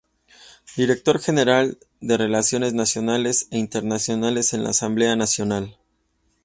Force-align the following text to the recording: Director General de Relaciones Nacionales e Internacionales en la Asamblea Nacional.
Director 0.77 1.19
General 1.19 1.77
de 1.99 2.17
Relaciones 2.17 2.73
Nacionales 2.73 3.47
e 3.51 3.59
Internacionales 3.59 4.51
en 4.55 4.63
la 4.63 4.71
Asamblea 4.71 5.15
Nacional. 5.15 5.77